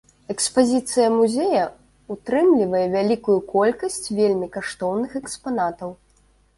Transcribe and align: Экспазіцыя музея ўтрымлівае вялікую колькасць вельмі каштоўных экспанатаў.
Экспазіцыя 0.33 1.09
музея 1.17 1.65
ўтрымлівае 2.15 2.83
вялікую 2.97 3.39
колькасць 3.55 4.03
вельмі 4.19 4.47
каштоўных 4.61 5.11
экспанатаў. 5.25 5.89